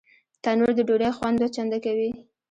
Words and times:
تنور 0.43 0.71
د 0.75 0.79
ډوډۍ 0.87 1.11
خوند 1.17 1.35
دوه 1.37 1.49
چنده 1.55 1.77
کوي 1.85 2.09